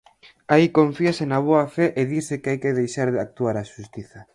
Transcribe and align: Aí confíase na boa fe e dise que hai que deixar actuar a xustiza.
Aí 0.53 0.65
confíase 0.77 1.23
na 1.27 1.39
boa 1.47 1.65
fe 1.75 1.85
e 2.01 2.03
dise 2.13 2.35
que 2.41 2.49
hai 2.51 2.59
que 2.63 2.77
deixar 2.79 3.07
actuar 3.11 3.55
a 3.57 3.69
xustiza. 3.73 4.19